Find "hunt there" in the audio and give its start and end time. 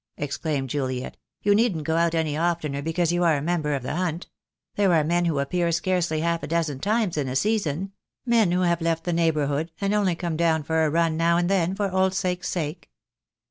3.95-4.91